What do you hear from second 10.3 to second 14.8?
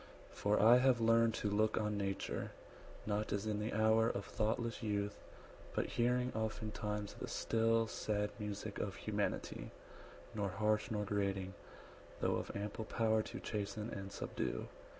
Nor harsh nor grating, though of ample power To chasten and subdue.